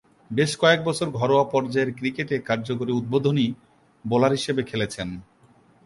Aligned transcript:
বেশ 0.31 0.51
কয়েকবছর 0.57 1.07
ঘরোয়া 1.11 1.45
পর্যায়ের 1.51 1.89
ক্রিকেটে 1.93 2.35
কার্যকরী 2.39 2.91
উদ্বোধনী 2.93 3.47
বোলার 4.05 4.31
হিসেবে 4.31 4.61
খেলেছেন। 4.63 5.09